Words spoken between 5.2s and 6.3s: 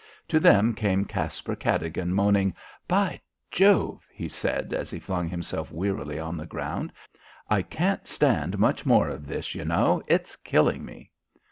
himself wearily